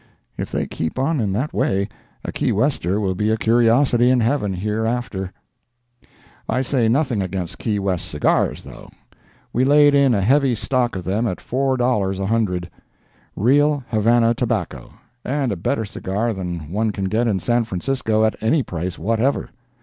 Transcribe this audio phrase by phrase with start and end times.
[0.35, 1.87] If they keep on in that way,
[2.25, 5.31] a Key Wester will be a curiosity in Heaven here after.
[6.49, 8.89] I say nothing against Key West cigars, though.
[9.53, 14.91] We laid in a heavy stock of them at four dollars a hundred—real Havana tobacco,
[15.23, 19.51] and a better cigar than one can get in San Francisco at any price whatever.